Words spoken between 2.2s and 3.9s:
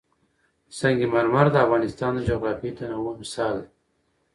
جغرافیوي تنوع مثال دی.